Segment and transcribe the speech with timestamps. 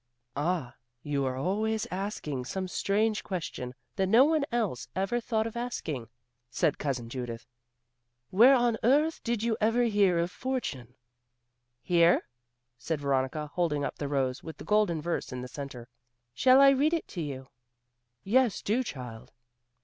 [0.35, 0.73] "Ah,
[1.03, 6.09] you are always asking some strange question that no one else ever thought of asking;"
[6.49, 7.45] said Cousin Judith,
[8.31, 10.95] "where on earth did you ever hear of fortune?"
[11.83, 12.23] "Here,"
[12.79, 15.87] said Veronica, holding up the rose with the golden verse in the centre.
[16.33, 17.49] "Shall I read it to you?"
[18.23, 19.31] "Yes, do, child."